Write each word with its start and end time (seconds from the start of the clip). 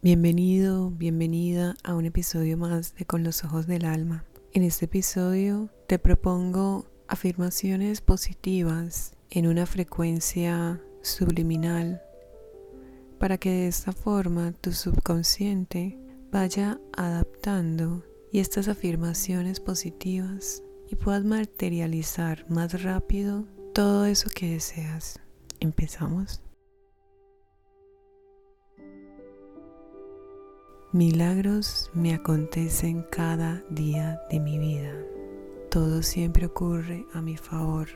Bienvenido, 0.00 0.90
bienvenida 0.90 1.74
a 1.82 1.96
un 1.96 2.06
episodio 2.06 2.56
más 2.56 2.94
de 2.94 3.04
Con 3.04 3.24
los 3.24 3.42
Ojos 3.42 3.66
del 3.66 3.84
Alma. 3.84 4.24
En 4.52 4.62
este 4.62 4.84
episodio 4.84 5.70
te 5.88 5.98
propongo 5.98 6.86
afirmaciones 7.08 8.00
positivas 8.00 9.14
en 9.30 9.48
una 9.48 9.66
frecuencia 9.66 10.80
subliminal 11.02 12.00
para 13.18 13.38
que 13.38 13.50
de 13.50 13.66
esta 13.66 13.90
forma 13.90 14.52
tu 14.52 14.70
subconsciente 14.70 15.98
vaya 16.30 16.78
adaptando 16.96 18.04
y 18.30 18.38
estas 18.38 18.68
afirmaciones 18.68 19.58
positivas 19.58 20.62
y 20.88 20.94
puedas 20.94 21.24
materializar 21.24 22.48
más 22.48 22.84
rápido 22.84 23.48
todo 23.74 24.06
eso 24.06 24.30
que 24.32 24.50
deseas. 24.50 25.18
Empezamos. 25.58 26.40
Milagros 30.92 31.90
me 31.92 32.14
acontecen 32.14 33.04
cada 33.10 33.62
día 33.68 34.22
de 34.30 34.40
mi 34.40 34.58
vida. 34.58 34.94
Todo 35.70 36.02
siempre 36.02 36.46
ocurre 36.46 37.04
a 37.12 37.20
mi 37.20 37.36
favor 37.36 37.88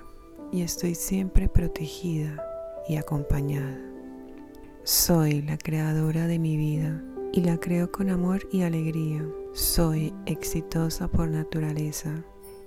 y 0.52 0.60
estoy 0.60 0.95
siempre 0.95 1.48
protegida 1.48 2.45
y 2.86 2.97
acompañada. 2.97 3.80
Soy 4.84 5.41
la 5.41 5.56
creadora 5.56 6.27
de 6.27 6.38
mi 6.38 6.59
vida 6.59 7.02
y 7.33 7.41
la 7.41 7.59
creo 7.59 7.91
con 7.91 8.10
amor 8.10 8.47
y 8.52 8.60
alegría. 8.60 9.27
Soy 9.55 10.12
exitosa 10.27 11.09
por 11.09 11.30
naturaleza. 11.30 12.22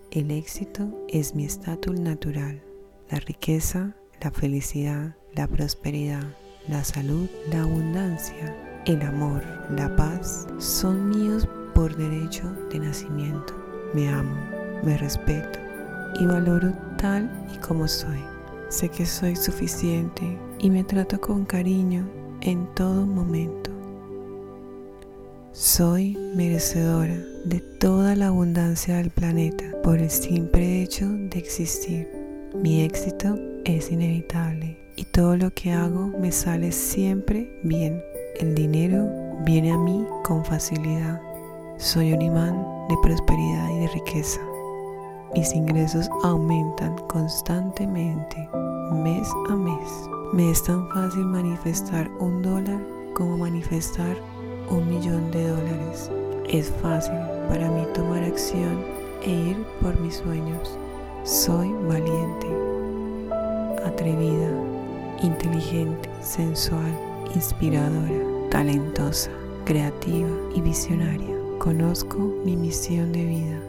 El 0.10 0.32
éxito 0.32 1.06
es 1.08 1.36
mi 1.36 1.46
estatus 1.46 2.00
natural. 2.00 2.64
La 3.12 3.20
riqueza, 3.20 3.96
la 4.24 4.32
felicidad, 4.32 5.16
la 5.36 5.48
prosperidad, 5.48 6.36
la 6.68 6.84
salud, 6.84 7.30
la 7.52 7.62
abundancia 7.62 8.65
el 8.86 9.02
amor, 9.02 9.42
la 9.76 9.94
paz 9.96 10.48
son 10.60 11.10
míos 11.10 11.48
por 11.74 11.96
derecho 11.96 12.44
de 12.72 12.80
nacimiento. 12.80 13.54
Me 13.94 14.08
amo, 14.10 14.36
me 14.84 14.98
respeto 14.98 15.60
y 16.20 16.26
valoro 16.26 16.72
tal 16.98 17.30
y 17.54 17.58
como 17.58 17.88
soy. 17.88 18.20
Sé 18.70 18.90
que 18.90 19.06
soy 19.06 19.36
suficiente 19.36 20.38
y 20.60 20.70
me 20.70 20.84
trato 20.84 21.20
con 21.20 21.46
cariño 21.46 22.08
en 22.42 22.68
todo 22.76 23.06
momento. 23.06 23.72
Soy 25.52 26.18
merecedora 26.36 27.16
de 27.46 27.60
toda 27.60 28.16
la 28.16 28.28
abundancia 28.28 28.98
del 28.98 29.10
planeta 29.10 29.64
por 29.84 30.00
el 30.00 30.10
simple 30.10 30.84
hecho 30.84 31.08
de 31.08 31.40
existir. 31.40 32.08
Mi 32.54 32.84
éxito 32.84 33.38
es 33.64 33.92
inevitable 33.92 34.78
y 34.96 35.06
todo 35.06 35.38
lo 35.38 35.52
que 35.52 35.72
hago 35.72 36.08
me 36.20 36.32
sale 36.32 36.72
siempre 36.72 37.60
bien. 37.64 38.02
El 38.40 38.54
dinero 38.54 39.08
viene 39.46 39.72
a 39.72 39.78
mí 39.78 40.06
con 40.24 40.44
facilidad. 40.44 41.22
Soy 41.78 42.12
un 42.12 42.22
imán 42.22 42.66
de 42.90 42.96
prosperidad 43.02 43.70
y 43.70 43.80
de 43.80 43.88
riqueza. 43.88 44.42
Mis 45.34 45.56
ingresos 45.56 46.10
aumentan 46.22 46.98
constantemente, 47.08 48.50
mes 48.92 49.26
a 49.50 49.56
mes. 49.56 50.10
Me 50.34 50.52
es 50.52 50.62
tan 50.66 50.90
fácil 50.90 51.24
manifestar 51.24 52.12
un 52.20 52.42
dólar 52.42 52.82
como 53.14 53.38
manifestar 53.38 54.18
un 54.70 54.86
millón 54.90 55.32
de 55.32 55.48
dólares. 55.48 56.12
Es 56.50 56.70
fácil 56.82 57.16
para 57.48 57.72
mí 57.72 57.86
tomar 57.94 58.22
acción 58.22 58.84
e 59.24 59.32
ir 59.32 59.66
por 59.82 59.98
mis 60.02 60.16
sueños. 60.16 60.78
Soy 61.24 61.72
valiente, 61.88 62.48
atrevida, 63.86 64.52
inteligente, 65.22 66.10
sensual 66.22 67.16
inspiradora, 67.34 68.25
talentosa, 68.56 69.32
creativa 69.66 70.30
y 70.56 70.62
visionaria. 70.62 71.36
Conozco 71.60 72.18
mi 72.46 72.56
misión 72.56 73.12
de 73.12 73.26
vida. 73.26 73.60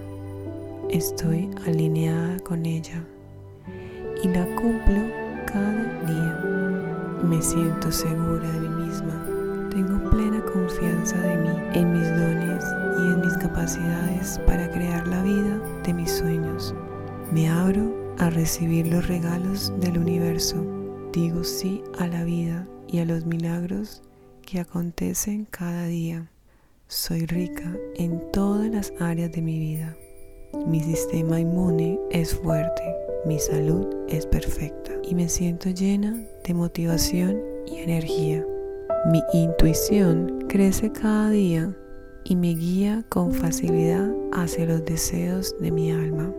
Estoy 0.91 1.51
alineada 1.67 2.39
con 2.45 2.65
ella 2.65 3.05
y 4.23 4.29
la 4.29 4.45
cumplo 4.55 5.03
cada 5.45 5.83
día. 6.07 7.19
Me 7.25 7.43
siento 7.43 7.91
segura 7.91 8.49
de 8.49 8.61
mí 8.61 8.85
misma. 8.87 9.27
Tengo 9.71 10.09
plena 10.09 10.41
confianza 10.53 11.19
de 11.19 11.37
mí, 11.37 11.51
en 11.75 11.93
mis 11.93 12.09
dones 12.09 12.65
y 13.01 13.13
en 13.13 13.21
mis 13.23 13.37
capacidades 13.39 14.39
para 14.47 14.71
crear 14.71 15.09
la 15.09 15.21
vida 15.25 15.59
de 15.83 15.95
mis 15.95 16.13
sueños. 16.13 16.77
Me 17.33 17.49
abro 17.49 17.93
a 18.19 18.31
recibir 18.31 18.87
los 18.87 19.09
regalos 19.09 19.73
del 19.81 19.99
universo. 19.99 20.65
Digo 21.13 21.43
sí 21.43 21.83
a 21.99 22.07
la 22.07 22.23
vida 22.23 22.69
y 22.87 23.01
a 23.01 23.05
los 23.05 23.27
milagros 23.27 24.06
que 24.47 24.61
acontecen 24.61 25.45
cada 25.45 25.87
día. 25.87 26.31
Soy 26.87 27.27
rica 27.27 27.77
en 27.97 28.31
todas 28.33 28.71
las 28.71 28.93
áreas 29.01 29.33
de 29.33 29.43
mi 29.43 29.59
vida. 29.59 29.97
Mi 30.67 30.81
sistema 30.81 31.41
inmune 31.41 31.99
es 32.13 32.33
fuerte, 32.33 32.83
mi 33.27 33.41
salud 33.41 33.89
es 34.09 34.25
perfecta 34.25 34.93
y 35.03 35.17
me 35.17 35.29
siento 35.29 35.69
llena 35.71 36.17
de 36.45 36.55
motivación 36.55 37.39
y 37.67 37.79
energía. 37.79 38.47
Mi 39.11 39.21
intuición 39.35 40.47
crece 40.49 40.93
cada 40.93 41.31
día 41.31 41.77
y 42.25 42.37
me 42.37 42.55
guía 42.55 43.05
con 43.09 43.33
facilidad 43.33 44.09
hacia 44.33 44.67
los 44.67 44.85
deseos 44.85 45.57
de 45.61 45.73
mi 45.73 45.91
alma. 45.91 46.33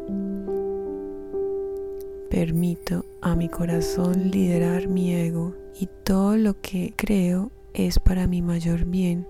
Permito 2.30 3.04
a 3.22 3.36
mi 3.36 3.50
corazón 3.50 4.32
liderar 4.32 4.88
mi 4.88 5.14
ego 5.14 5.54
y 5.78 5.90
todo 6.06 6.38
lo 6.38 6.60
que 6.62 6.94
creo 6.96 7.52
es 7.78 8.00
para 8.00 8.26
mi 8.26 8.42
mayor 8.42 8.86
bien 8.86 9.28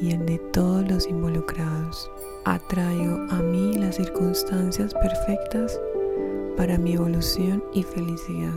y 0.00 0.12
el 0.12 0.24
de 0.24 0.38
todos 0.52 0.88
los 0.88 1.08
involucrados. 1.08 2.08
Atraigo 2.44 3.26
a 3.30 3.42
mí 3.42 3.74
las 3.74 3.96
circunstancias 3.96 4.94
perfectas 4.94 5.80
para 6.56 6.78
mi 6.78 6.92
evolución 6.92 7.62
y 7.74 7.82
felicidad. 7.82 8.54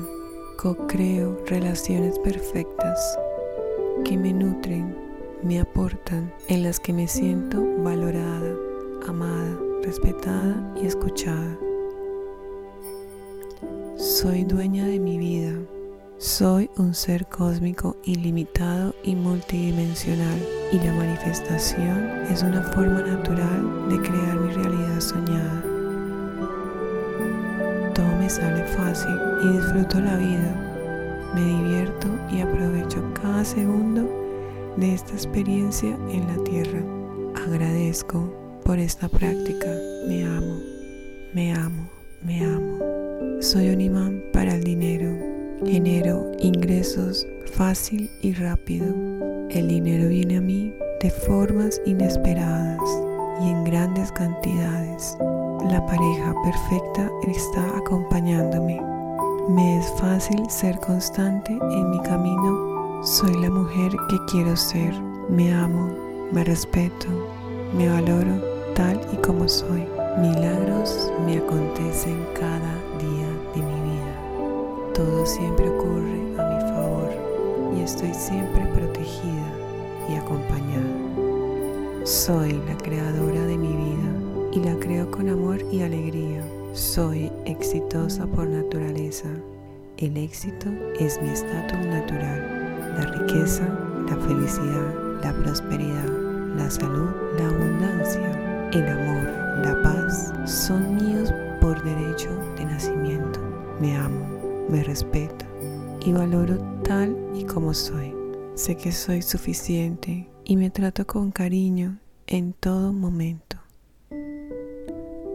Co-creo 0.58 1.44
relaciones 1.48 2.20
perfectas 2.20 3.18
que 4.04 4.16
me 4.16 4.32
nutren, 4.32 4.96
me 5.42 5.60
aportan, 5.60 6.32
en 6.48 6.62
las 6.62 6.80
que 6.80 6.94
me 6.94 7.08
siento 7.08 7.64
valorada, 7.80 8.56
amada, 9.08 9.58
respetada 9.84 10.74
y 10.80 10.86
escuchada. 10.86 11.58
Soy 13.98 14.44
dueña 14.44 14.86
de 14.86 15.00
mi 15.00 15.18
vida. 15.18 15.58
Soy 16.18 16.70
un 16.78 16.94
ser 16.94 17.26
cósmico 17.26 17.98
ilimitado 18.06 18.96
y 19.04 19.16
multidimensional 19.16 20.40
y 20.72 20.78
la 20.78 20.94
manifestación 20.94 22.24
es 22.32 22.42
una 22.42 22.64
forma 22.72 23.02
natural 23.02 23.90
de 23.90 24.00
crear 24.00 24.40
mi 24.40 24.54
realidad 24.54 25.02
soñada. 25.02 25.62
Todo 27.94 28.08
me 28.18 28.30
sale 28.30 28.64
fácil 28.64 29.12
y 29.44 29.58
disfruto 29.58 30.00
la 30.00 30.16
vida. 30.16 31.34
Me 31.36 31.42
divierto 31.42 32.08
y 32.32 32.40
aprovecho 32.40 33.04
cada 33.22 33.44
segundo 33.44 34.10
de 34.78 34.94
esta 34.94 35.12
experiencia 35.12 35.98
en 36.10 36.28
la 36.28 36.42
tierra. 36.46 36.82
Agradezco 37.46 38.34
por 38.64 38.80
esta 38.80 39.10
práctica. 39.10 39.68
Me 40.08 40.24
amo, 40.24 40.60
me 41.34 41.54
amo, 41.54 41.90
me 42.24 42.46
amo. 42.46 43.42
Soy 43.42 43.68
un 43.68 43.82
imán 43.82 44.24
para 44.32 44.56
el 44.56 44.64
dinero. 44.64 45.35
Genero 45.64 46.32
ingresos 46.40 47.26
fácil 47.54 48.10
y 48.22 48.34
rápido. 48.34 48.88
El 49.50 49.70
dinero 49.70 50.10
viene 50.10 50.38
a 50.38 50.42
mí 50.42 50.74
de 51.02 51.10
formas 51.10 51.82
inesperadas 51.86 52.82
y 53.42 53.50
en 53.50 53.64
grandes 53.64 54.12
cantidades. 54.12 55.18
La 55.72 55.84
pareja 55.86 56.36
perfecta 56.44 57.10
está 57.28 57.78
acompañándome. 57.78 58.82
Me 59.50 59.78
es 59.80 59.86
fácil 59.98 60.44
ser 60.50 60.78
constante 60.80 61.54
en 61.54 61.90
mi 61.90 62.02
camino. 62.02 63.02
Soy 63.04 63.34
la 63.42 63.50
mujer 63.50 63.92
que 64.10 64.18
quiero 64.30 64.58
ser. 64.58 64.94
Me 65.30 65.54
amo, 65.54 65.90
me 66.32 66.44
respeto, 66.44 67.08
me 67.74 67.88
valoro 67.88 68.44
tal 68.76 69.00
y 69.14 69.16
como 69.18 69.48
soy. 69.48 69.86
Milagros 70.20 71.12
me 71.26 71.38
acontecen 71.38 72.18
cada 72.34 72.74
día. 73.00 73.25
Todo 74.96 75.26
siempre 75.26 75.70
ocurre 75.70 76.22
a 76.38 76.50
mi 76.50 76.60
favor 76.72 77.10
y 77.78 77.82
estoy 77.82 78.14
siempre 78.14 78.66
protegida 78.74 79.52
y 80.10 80.16
acompañada. 80.16 82.06
Soy 82.06 82.54
la 82.54 82.78
creadora 82.78 83.46
de 83.46 83.58
mi 83.58 83.76
vida 83.76 84.50
y 84.52 84.60
la 84.60 84.76
creo 84.80 85.12
con 85.12 85.30
amor 85.30 85.60
y 85.72 85.82
alegría. 85.82 86.44
Soy 86.74 87.32
exitosa 87.46 88.26
por 88.26 88.48
naturaleza. 88.48 89.28
El 89.98 90.18
éxito 90.18 90.70
es 91.00 91.22
mi 91.22 91.30
estatus 91.30 91.86
natural. 91.86 92.96
La 92.98 93.06
riqueza, 93.06 93.68
la 94.10 94.16
felicidad, 94.16 95.22
la 95.24 95.34
prosperidad, 95.34 96.10
la 96.56 96.70
salud, 96.70 97.10
la 97.38 97.48
abundancia, 97.48 98.70
el 98.72 98.88
amor 98.88 99.46
la 99.64 99.82
paz 99.82 100.34
son 100.46 100.96
míos 100.98 101.34
por 101.62 101.82
derecho 101.84 102.30
de 102.58 102.66
nacimiento. 102.66 103.40
Me 103.80 103.96
amo, 103.96 104.35
me 104.70 104.84
respeto 104.84 105.46
y 106.06 106.12
valoro 106.12 106.58
tal 106.84 107.18
y 107.34 107.44
como 107.44 107.74
soy. 107.74 108.14
Sé 108.56 108.76
que 108.76 108.92
soy 108.92 109.22
suficiente 109.22 110.30
y 110.44 110.58
me 110.58 110.70
trato 110.70 111.06
con 111.06 111.32
cariño 111.32 112.00
en 112.28 112.54
todo 112.54 112.94
momento. 112.94 113.58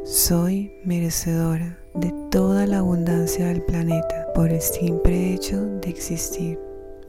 Soy 0.04 0.72
merecedora 0.84 1.78
de 1.94 2.12
toda 2.30 2.66
la 2.66 2.78
abundancia 2.78 3.46
del 3.46 3.62
planeta 3.62 4.26
por 4.34 4.50
el 4.50 4.60
simple 4.60 5.34
hecho 5.34 5.64
de 5.80 5.90
existir. 5.90 6.58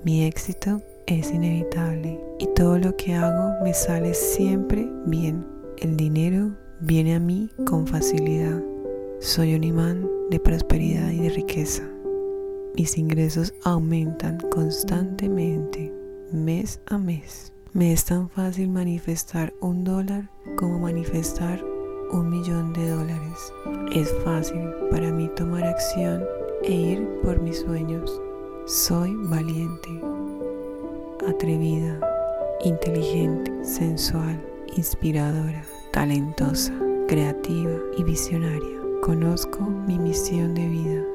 Mi 0.03 0.25
éxito 0.25 0.81
es 1.05 1.31
inevitable 1.31 2.19
y 2.39 2.47
todo 2.55 2.77
lo 2.77 2.95
que 2.97 3.15
hago 3.15 3.63
me 3.63 3.73
sale 3.73 4.13
siempre 4.13 4.89
bien. 5.05 5.45
El 5.77 5.95
dinero 5.95 6.51
viene 6.79 7.15
a 7.15 7.19
mí 7.19 7.49
con 7.65 7.87
facilidad. 7.87 8.61
Soy 9.19 9.55
un 9.55 9.63
imán 9.63 10.09
de 10.29 10.39
prosperidad 10.39 11.11
y 11.11 11.19
de 11.19 11.29
riqueza. 11.29 11.83
Mis 12.75 12.97
ingresos 12.97 13.53
aumentan 13.63 14.37
constantemente, 14.49 15.93
mes 16.31 16.79
a 16.85 16.97
mes. 16.97 17.51
Me 17.73 17.91
es 17.91 18.05
tan 18.05 18.29
fácil 18.29 18.69
manifestar 18.69 19.53
un 19.59 19.83
dólar 19.83 20.29
como 20.57 20.79
manifestar 20.79 21.61
un 22.11 22.29
millón 22.29 22.71
de 22.73 22.89
dólares. 22.89 23.53
Es 23.93 24.13
fácil 24.23 24.61
para 24.89 25.11
mí 25.11 25.29
tomar 25.35 25.63
acción 25.65 26.23
e 26.63 26.71
ir 26.71 27.07
por 27.23 27.41
mis 27.41 27.59
sueños. 27.59 28.21
Soy 28.65 29.15
valiente, 29.25 29.89
atrevida, 31.27 31.99
inteligente, 32.63 33.51
sensual, 33.65 34.41
inspiradora, 34.77 35.63
talentosa, 35.91 36.73
creativa 37.07 37.77
y 37.97 38.03
visionaria. 38.03 38.79
Conozco 39.01 39.59
mi 39.61 39.99
misión 39.99 40.53
de 40.53 40.67
vida. 40.67 41.10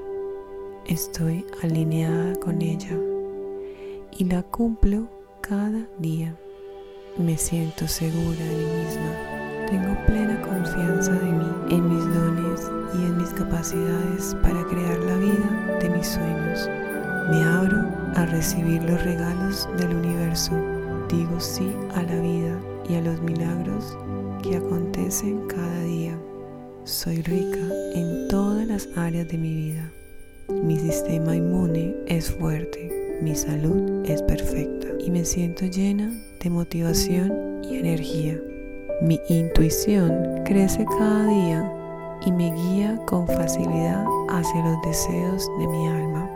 Estoy 0.88 1.44
alineada 1.62 2.34
con 2.36 2.62
ella 2.62 2.96
y 4.16 4.24
la 4.24 4.42
cumplo 4.42 5.08
cada 5.40 5.86
día. 5.98 6.36
Me 7.18 7.36
siento 7.36 7.88
segura 7.88 8.38
de 8.38 8.56
mí 8.56 8.84
misma 8.84 9.36
tengo 9.70 9.96
plena 10.06 10.40
confianza 10.42 11.10
de 11.10 11.32
mí, 11.32 11.50
en 11.70 11.88
mis 11.88 12.14
dones 12.14 12.70
y 12.94 13.04
en 13.04 13.16
mis 13.16 13.30
capacidades 13.30 14.36
para 14.40 14.64
crear 14.64 14.98
la 15.00 15.16
vida 15.16 15.78
de 15.80 15.90
mis 15.90 16.06
sueños. 16.06 16.70
Me 17.30 17.42
abro 17.42 17.78
a 18.14 18.26
recibir 18.26 18.80
los 18.84 19.02
regalos 19.02 19.68
del 19.76 19.96
universo. 19.96 20.52
Digo 21.08 21.40
sí 21.40 21.72
a 21.96 22.02
la 22.02 22.20
vida 22.20 22.56
y 22.88 22.94
a 22.94 23.00
los 23.00 23.20
milagros 23.22 23.98
que 24.40 24.56
acontecen 24.56 25.48
cada 25.48 25.80
día. 25.82 26.16
Soy 26.84 27.22
rica 27.22 27.58
en 27.94 28.28
todas 28.28 28.68
las 28.68 28.88
áreas 28.96 29.26
de 29.26 29.38
mi 29.38 29.52
vida. 29.52 29.92
Mi 30.48 30.78
sistema 30.78 31.34
inmune 31.34 31.96
es 32.06 32.30
fuerte, 32.30 33.18
mi 33.20 33.34
salud 33.34 34.04
es 34.04 34.22
perfecta 34.22 34.86
y 35.00 35.10
me 35.10 35.24
siento 35.24 35.64
llena 35.66 36.12
de 36.40 36.50
motivación 36.50 37.62
y 37.64 37.76
energía. 37.78 38.40
Mi 39.02 39.20
intuición 39.28 40.42
crece 40.44 40.84
cada 40.84 41.26
día 41.26 41.72
y 42.24 42.30
me 42.30 42.54
guía 42.54 42.96
con 43.06 43.26
facilidad 43.26 44.04
hacia 44.28 44.64
los 44.64 44.80
deseos 44.82 45.50
de 45.58 45.66
mi 45.66 45.88
alma. 45.88 46.30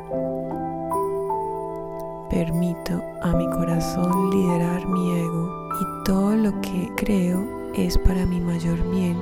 Permito 2.30 3.00
a 3.22 3.32
mi 3.36 3.48
corazón 3.50 4.30
liderar 4.30 4.88
mi 4.88 5.20
ego 5.20 5.68
y 5.80 6.04
todo 6.04 6.34
lo 6.34 6.60
que 6.60 6.90
creo 6.96 7.46
es 7.74 7.96
para 7.96 8.26
mi 8.26 8.40
mayor 8.40 8.78
bien 8.90 9.16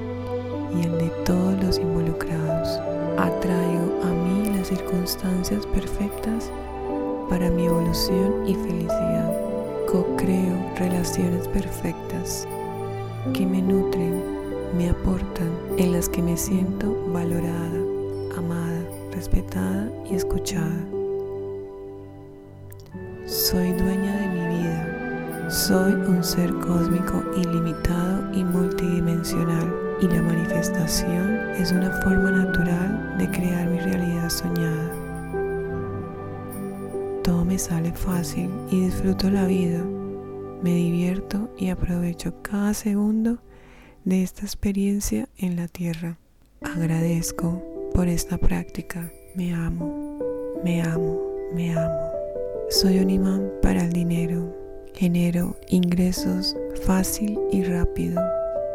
y 0.74 0.86
el 0.86 0.98
de 0.98 1.10
todos 1.26 1.62
los 1.62 1.78
involucrados. 1.78 2.97
Atraigo 3.18 4.00
a 4.04 4.12
mí 4.12 4.48
las 4.56 4.68
circunstancias 4.68 5.66
perfectas 5.66 6.52
para 7.28 7.50
mi 7.50 7.66
evolución 7.66 8.46
y 8.46 8.54
felicidad. 8.54 9.34
Co-creo 9.90 10.54
relaciones 10.76 11.48
perfectas 11.48 12.46
que 13.34 13.44
me 13.44 13.60
nutren, 13.60 14.22
me 14.76 14.90
aportan, 14.90 15.50
en 15.78 15.92
las 15.92 16.08
que 16.08 16.22
me 16.22 16.36
siento 16.36 16.96
valorada, 17.12 17.80
amada, 18.36 18.84
respetada 19.12 19.90
y 20.08 20.14
escuchada. 20.14 20.84
Soy 23.26 23.72
dueña 23.72 24.16
de 24.16 24.28
mi 24.28 24.58
vida. 24.58 25.50
Soy 25.50 25.92
un 25.92 26.22
ser 26.22 26.54
cósmico 26.60 27.24
ilimitado 27.36 28.32
y 28.32 28.44
multidimensional 28.44 29.87
y 30.00 30.06
la 30.06 30.22
manifestación 30.22 31.50
es 31.58 31.72
una 31.72 31.90
forma 32.02 32.30
natural 32.30 33.16
de 33.18 33.30
crear 33.30 33.68
mi 33.68 33.78
realidad 33.78 34.28
soñada. 34.28 34.92
Todo 37.22 37.44
me 37.44 37.58
sale 37.58 37.92
fácil 37.92 38.50
y 38.70 38.80
disfruto 38.80 39.30
la 39.30 39.46
vida 39.46 39.82
me 40.62 40.74
divierto 40.74 41.50
y 41.56 41.68
aprovecho 41.68 42.42
cada 42.42 42.74
segundo 42.74 43.38
de 44.04 44.22
esta 44.22 44.42
experiencia 44.42 45.28
en 45.38 45.56
la 45.56 45.68
tierra. 45.68 46.18
Agradezco 46.62 47.62
por 47.94 48.08
esta 48.08 48.38
práctica. 48.38 49.12
Me 49.34 49.54
amo, 49.54 50.18
me 50.64 50.82
amo, 50.82 51.20
me 51.54 51.72
amo. 51.72 52.12
Soy 52.70 52.98
un 52.98 53.10
imán 53.10 53.52
para 53.62 53.84
el 53.84 53.92
dinero. 53.92 54.54
Genero 54.94 55.56
ingresos 55.68 56.56
fácil 56.84 57.38
y 57.52 57.62
rápido. 57.62 58.20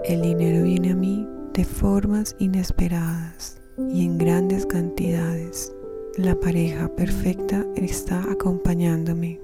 El 0.04 0.22
dinero 0.22 0.66
viene 0.66 0.92
a 0.92 0.96
mí 0.96 1.26
de 1.54 1.64
formas 1.64 2.36
inesperadas 2.38 3.62
y 3.78 4.04
en 4.04 4.18
grandes 4.18 4.66
cantidades. 4.66 5.74
La 6.18 6.36
pareja 6.36 6.94
perfecta 6.94 7.66
está 7.78 8.22
acompañándome. 8.30 9.40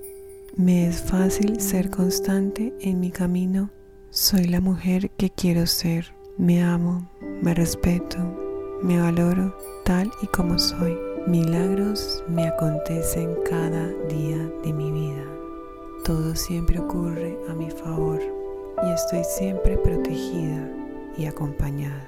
Me 0.58 0.88
es 0.88 1.02
fácil 1.02 1.62
ser 1.62 1.90
constante 1.90 2.74
en 2.82 3.00
mi 3.00 3.10
camino. 3.10 3.70
Soy 4.10 4.48
la 4.48 4.60
mujer 4.60 5.12
que 5.12 5.30
quiero 5.30 5.66
ser. 5.66 6.14
Me 6.38 6.62
amo, 6.62 7.10
me 7.42 7.54
respeto, 7.54 8.18
me 8.84 9.00
valoro 9.00 9.56
tal 9.86 10.12
y 10.22 10.28
como 10.28 10.60
soy. 10.60 10.98
Milagros 11.26 12.22
me 12.28 12.46
acontecen 12.46 13.30
cada 13.50 13.88
día 14.10 14.52
de 14.66 14.74
mi 14.74 14.92
vida. 14.92 15.24
Todo 16.04 16.36
siempre 16.36 16.80
ocurre 16.80 17.38
a 17.50 17.54
mi 17.54 17.72
favor 17.72 18.39
y 18.84 18.92
estoy 18.92 19.24
siempre 19.24 19.78
protegida 19.78 20.70
y 21.18 21.26
acompañada. 21.26 22.08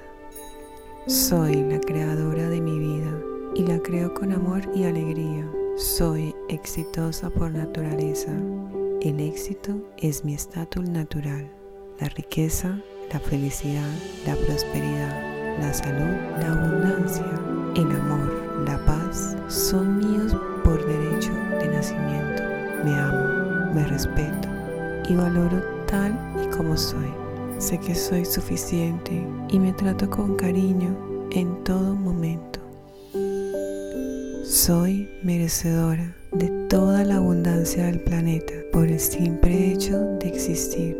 Soy 1.06 1.56
la 1.64 1.80
creadora 1.80 2.48
de 2.48 2.60
mi 2.60 2.78
vida 2.78 3.12
y 3.54 3.64
la 3.64 3.78
creo 3.80 4.14
con 4.14 4.32
amor 4.32 4.62
y 4.74 4.84
alegría. 4.84 5.50
Soy 5.76 6.34
exitosa 6.48 7.28
por 7.30 7.50
naturaleza. 7.50 8.32
El 9.00 9.20
éxito 9.20 9.74
es 9.98 10.24
mi 10.24 10.34
estatus 10.34 10.88
natural. 10.88 11.50
La 11.98 12.08
riqueza, 12.08 12.78
la 13.12 13.20
felicidad, 13.20 13.90
la 14.26 14.36
prosperidad, 14.36 15.58
la 15.60 15.74
salud, 15.74 16.16
la 16.38 16.52
abundancia, 16.52 17.26
el 17.74 17.90
amor, 17.90 18.64
la 18.66 18.82
paz 18.86 19.36
son 19.48 19.98
míos 19.98 20.36
por 20.64 20.84
derecho 20.86 21.32
de 21.58 21.68
nacimiento. 21.68 22.42
Me 22.84 22.94
amo, 22.94 23.74
me 23.74 23.86
respeto 23.86 24.48
y 25.08 25.14
valoro 25.16 25.81
tal 25.92 26.18
y 26.42 26.46
como 26.56 26.76
soy. 26.76 27.12
Sé 27.58 27.78
que 27.78 27.94
soy 27.94 28.24
suficiente 28.24 29.12
y 29.50 29.58
me 29.58 29.74
trato 29.74 30.08
con 30.08 30.36
cariño 30.36 30.96
en 31.30 31.62
todo 31.64 31.94
momento. 31.94 32.60
Soy 34.42 35.08
merecedora 35.22 36.16
de 36.32 36.48
toda 36.68 37.04
la 37.04 37.16
abundancia 37.16 37.84
del 37.84 38.00
planeta 38.00 38.54
por 38.72 38.86
el 38.86 38.98
simple 38.98 39.72
hecho 39.72 39.98
de 40.18 40.28
existir. 40.28 40.96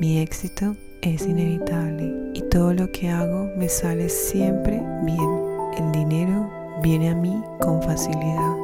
Mi 0.00 0.20
éxito 0.20 0.74
es 1.02 1.26
inevitable 1.26 2.32
y 2.32 2.40
todo 2.48 2.72
lo 2.72 2.90
que 2.90 3.10
hago 3.10 3.50
me 3.58 3.68
sale 3.68 4.08
siempre 4.08 4.82
bien. 5.04 5.30
El 5.76 5.92
dinero 5.92 6.50
viene 6.82 7.10
a 7.10 7.14
mí 7.14 7.38
con 7.60 7.82
facilidad. 7.82 8.56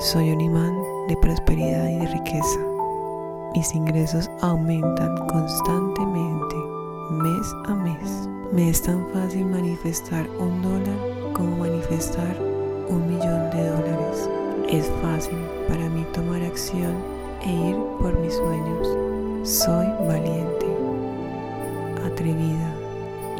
Soy 0.00 0.32
un 0.32 0.40
imán 0.40 0.74
de 1.08 1.16
prosperidad 1.16 1.88
y 1.88 1.98
de 1.98 2.06
riqueza. 2.08 2.71
Mis 3.54 3.74
ingresos 3.74 4.30
aumentan 4.40 5.14
constantemente, 5.26 6.56
mes 7.10 7.54
a 7.66 7.74
mes. 7.74 8.26
Me 8.50 8.70
es 8.70 8.80
tan 8.80 9.06
fácil 9.12 9.44
manifestar 9.44 10.26
un 10.38 10.62
dólar 10.62 10.96
como 11.34 11.58
manifestar 11.58 12.34
un 12.88 13.06
millón 13.06 13.50
de 13.50 13.68
dólares. 13.68 14.30
Es 14.70 14.90
fácil 15.02 15.36
para 15.68 15.86
mí 15.90 16.02
tomar 16.14 16.42
acción 16.42 16.94
e 17.42 17.52
ir 17.52 17.76
por 18.00 18.18
mis 18.20 18.32
sueños. 18.32 18.88
Soy 19.42 19.86
valiente, 20.06 20.66
atrevida, 22.06 22.74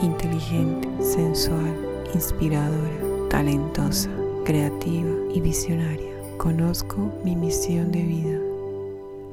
inteligente, 0.02 0.88
sensual, 1.02 1.74
inspiradora, 2.12 3.28
talentosa, 3.30 4.10
creativa 4.44 5.10
y 5.32 5.40
visionaria. 5.40 6.12
Conozco 6.36 6.98
mi 7.24 7.34
misión 7.34 7.90
de 7.90 8.02
vida. 8.02 8.41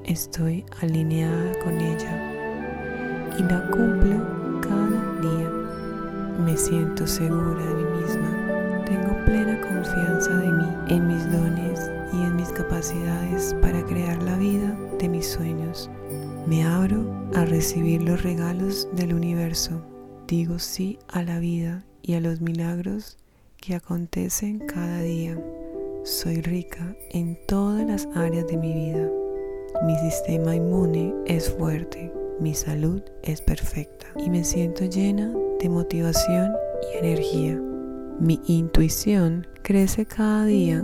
Estoy 0.09 0.65
alineada 0.81 1.53
con 1.63 1.79
ella 1.79 3.33
y 3.37 3.43
la 3.43 3.61
cumplo 3.71 4.59
cada 4.59 5.21
día. 5.21 5.49
Me 6.43 6.57
siento 6.57 7.07
segura 7.07 7.63
de 7.63 7.75
mí 7.75 8.01
misma 8.01 8.49
tengo 8.89 9.23
plena 9.23 9.61
confianza 9.61 10.35
de 10.35 10.51
mí, 10.51 10.65
en 10.87 11.07
mis 11.07 11.31
dones 11.31 11.91
y 12.11 12.23
en 12.23 12.35
mis 12.35 12.49
capacidades 12.49 13.55
para 13.61 13.85
crear 13.85 14.21
la 14.23 14.35
vida 14.35 14.75
de 14.97 15.07
mis 15.07 15.27
sueños. 15.27 15.91
Me 16.47 16.63
abro 16.63 17.05
a 17.35 17.45
recibir 17.45 18.01
los 18.01 18.23
regalos 18.23 18.87
del 18.93 19.13
universo. 19.13 19.85
Digo 20.27 20.57
sí 20.57 20.97
a 21.07 21.21
la 21.21 21.37
vida 21.37 21.85
y 22.01 22.15
a 22.15 22.19
los 22.19 22.41
milagros 22.41 23.19
que 23.57 23.75
acontecen 23.75 24.57
cada 24.57 25.01
día. 25.01 25.39
Soy 26.03 26.41
rica 26.41 26.95
en 27.11 27.37
todas 27.45 27.85
las 27.85 28.07
áreas 28.15 28.47
de 28.47 28.57
mi 28.57 28.73
vida. 28.73 29.18
Mi 29.85 29.95
sistema 29.97 30.55
inmune 30.55 31.13
es 31.25 31.49
fuerte, 31.49 32.11
mi 32.39 32.53
salud 32.53 33.01
es 33.23 33.41
perfecta 33.41 34.07
y 34.17 34.29
me 34.29 34.43
siento 34.43 34.85
llena 34.85 35.31
de 35.59 35.69
motivación 35.69 36.51
y 36.91 36.97
energía. 36.97 37.55
Mi 38.19 38.41
intuición 38.47 39.47
crece 39.61 40.05
cada 40.05 40.45
día 40.45 40.83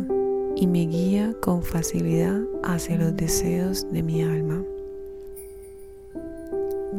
y 0.55 0.67
me 0.67 0.85
guía 0.85 1.33
con 1.41 1.63
facilidad 1.63 2.39
hacia 2.63 2.97
los 2.97 3.15
deseos 3.17 3.91
de 3.91 4.03
mi 4.03 4.21
alma. 4.21 4.63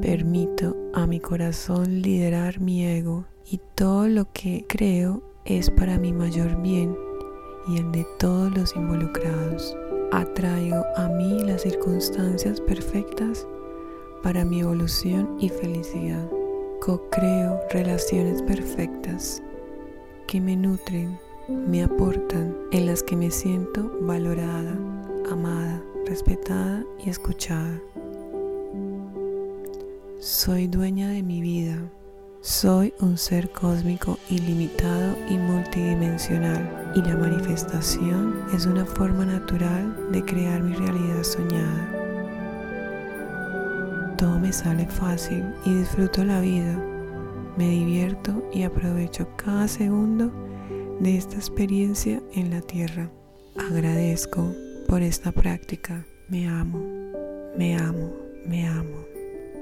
Permito 0.03 0.77
a 0.93 1.07
mi 1.07 1.21
corazón 1.21 2.03
liderar 2.03 2.61
mi 2.61 2.85
ego 2.85 3.25
y 3.51 3.61
todo 3.75 4.09
lo 4.09 4.31
que 4.33 4.65
creo 4.69 5.23
es 5.45 5.71
para 5.71 5.99
mi 5.99 6.13
mayor 6.13 6.61
bien 6.61 6.95
y 7.69 7.79
el 7.79 7.91
de 7.93 8.07
todos 8.19 8.55
los 8.55 8.77
involucrados. 8.77 9.77
Atraigo 10.13 10.85
a 10.97 11.09
mí 11.09 11.43
las 11.45 11.63
circunstancias 11.63 12.61
perfectas 12.61 13.47
para 14.23 14.45
mi 14.45 14.61
evolución 14.61 15.37
y 15.41 15.49
felicidad. 15.49 16.31
Co-creo 16.81 17.61
relaciones 17.71 18.41
perfectas 18.43 19.43
que 20.29 20.41
me 20.41 20.57
nutren, 20.57 21.19
me 21.49 21.83
aportan, 21.83 22.57
en 22.71 22.87
las 22.87 23.03
que 23.03 23.17
me 23.17 23.31
siento 23.31 23.91
valorada, 24.01 24.79
amada, 25.31 25.83
respetada 26.07 26.85
y 27.05 27.11
escuchada. 27.11 27.81
Soy 30.21 30.69
dueña 30.69 31.09
de 31.11 31.23
mi 31.23 31.41
vida. 31.41 31.79
Soy 32.47 32.95
un 33.01 33.19
ser 33.19 33.51
cósmico 33.51 34.21
ilimitado 34.31 35.17
y 35.29 35.37
multidimensional 35.37 36.93
y 36.95 37.03
la 37.03 37.17
manifestación 37.17 38.37
es 38.55 38.67
una 38.67 38.87
forma 38.87 39.27
natural 39.27 40.13
de 40.13 40.25
crear 40.25 40.63
mi 40.63 40.73
realidad 40.77 41.25
soñada. 41.25 41.93
Todo 44.17 44.39
me 44.39 44.53
sale 44.53 44.87
fácil 44.87 45.45
y 45.65 45.75
disfruto 45.75 46.23
la 46.23 46.41
vida. 46.41 46.81
Me 47.57 47.69
divierto 47.69 48.49
y 48.55 48.63
aprovecho 48.63 49.27
cada 49.35 49.67
segundo 49.67 50.31
de 51.01 51.17
esta 51.17 51.35
experiencia 51.35 52.23
en 52.33 52.51
la 52.51 52.61
tierra. 52.61 53.11
Agradezco 53.59 54.55
por 54.87 55.03
esta 55.03 55.33
práctica. 55.33 56.07
Me 56.29 56.47
amo, 56.47 56.79
me 57.59 57.77
amo, 57.77 58.13
me 58.47 58.69
amo. 58.69 59.05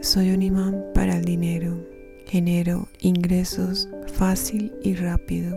Soy 0.03 0.33
un 0.33 0.43
imán 0.43 0.85
para 0.93 1.17
el 1.17 1.25
dinero. 1.25 1.94
Genero 2.27 2.89
ingresos 3.01 3.89
fácil 4.15 4.73
y 4.83 4.95
rápido. 4.95 5.57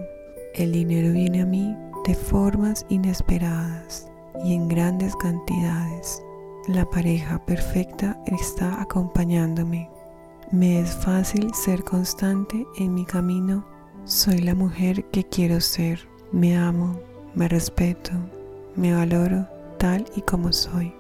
El 0.54 0.72
dinero 0.72 1.14
viene 1.14 1.42
a 1.42 1.46
mí 1.46 1.76
de 2.06 2.14
formas 2.14 2.86
inesperadas 2.90 4.08
y 4.44 4.54
en 4.54 4.68
grandes 4.68 5.16
cantidades. 5.16 6.22
La 6.68 6.86
pareja 6.86 7.44
perfecta 7.46 8.22
está 8.26 8.82
acompañándome. 8.82 9.90
Me 10.52 10.80
es 10.80 10.92
fácil 10.92 11.54
ser 11.54 11.84
constante 11.84 12.66
en 12.78 12.94
mi 12.94 13.06
camino. 13.06 13.66
Soy 14.06 14.40
la 14.40 14.54
mujer 14.54 15.06
que 15.06 15.24
quiero 15.24 15.62
ser. 15.62 16.00
Me 16.32 16.58
amo, 16.58 17.00
me 17.36 17.48
respeto, 17.48 18.12
me 18.76 18.94
valoro 18.94 19.48
tal 19.80 20.06
y 20.16 20.22
como 20.22 20.52
soy. 20.52 20.94